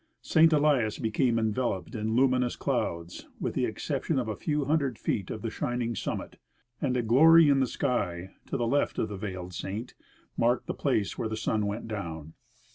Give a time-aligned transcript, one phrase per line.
[0.23, 0.51] St.
[0.51, 5.43] Elias became enveloped in luminous clouds, with the exception of a few hundred feet of
[5.43, 6.37] the shining summit;
[6.81, 9.93] and a glory in the sky, to the left of the veiled Saint,
[10.35, 12.33] marked the place where the sun went down.